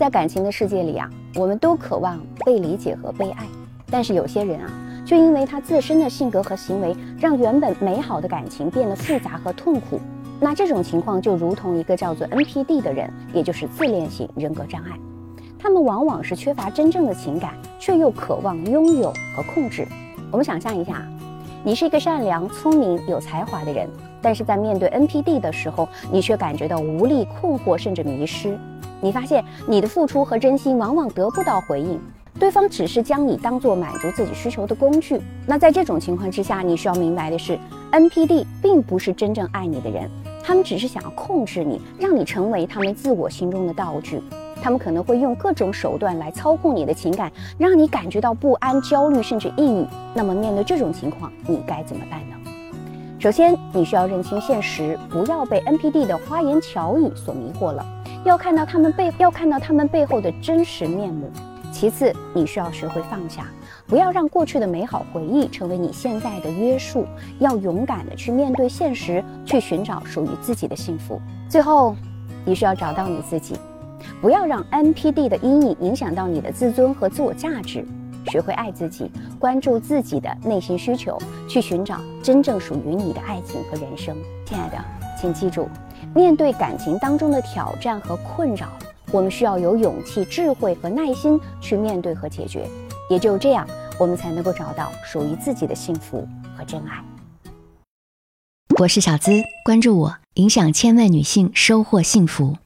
[0.00, 3.44] 在感情的世界里啊，我们都渴望被理解和被爱，
[3.90, 4.72] 但是有些人啊，
[5.04, 10.00] 就因为他自身的性格和行为，让原本美好的感情变得复杂和痛苦。
[10.40, 14.92] 那这种情况就如同一个叫做 NPD 的人，也就是自恋型人格障碍。
[15.58, 19.86] 他们往往是缺乏真正的情感，却又渴望拥有和控制。
[20.30, 21.06] 我们想象一下，
[21.62, 23.86] 你是一个善良、聪明、有才华的人，
[24.22, 28.56] 但是在面对 NPD 的时候，你却感觉到无力、困惑，甚至迷失。
[29.00, 32.00] 你发现你的付出和真心往往得不到回应，
[32.38, 35.20] 对方只是将你当做满足自己需求的工具。
[35.46, 37.58] 那在这种情况之下，你需要明白的是
[37.92, 40.10] ，NPD 并不是真正爱你的人，
[40.42, 44.20] 他们只是想要控制你，让你成为他们自我心中的道具。
[44.62, 49.86] 他们可能会用各种手段来操控你的情感，让你感觉到不安、焦虑，甚至抑郁。
[50.12, 52.36] 那么面对这种情况，你该怎么办呢？
[53.18, 57.84] 首先，你需要认清现实，不要被 NPD 的花言巧语所迷惑了。
[58.24, 61.30] 要看到他们背，要看到他们背后的真实面目。
[61.72, 63.46] 其次，你需要学会放下，
[63.86, 67.06] 不要让过去的美好回忆成为你现在的约束，
[67.38, 71.20] 要勇敢的去面对现实，去寻找属于自己的幸福。
[71.48, 71.96] 最后，
[72.44, 73.54] 你需要找到你自己，
[74.20, 77.86] 不要让 NPD 的阴影影响到你的自尊和自我价值，
[78.26, 81.18] 学会爱自己，关注自己的内心需求，
[81.48, 84.16] 去寻找真正属于你的爱情和人生。
[84.44, 84.84] 亲爱的，
[85.20, 85.68] 请记住。
[86.14, 88.68] 面对感情当中的挑战和困扰，
[89.12, 92.66] 我们需要有勇气、智慧和耐心去面对和解决。
[93.08, 93.66] 也只有这样，
[93.98, 96.26] 我们才能够找到属于自己的幸福
[96.56, 97.04] 和真爱。
[98.78, 102.56] 我是小资，关注我，影响千万女性，收获幸福。